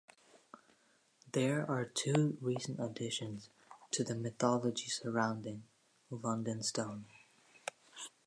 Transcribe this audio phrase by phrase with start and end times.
[1.31, 3.51] There are two recent additions
[3.91, 5.61] to the mythology surrounding
[6.09, 7.05] London Stone.